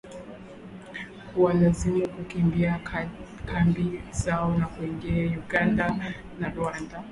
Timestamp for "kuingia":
4.67-5.25